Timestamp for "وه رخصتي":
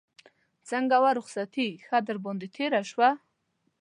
1.03-1.67